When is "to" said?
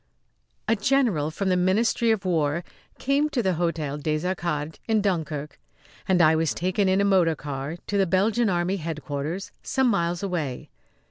3.29-3.43, 7.85-7.97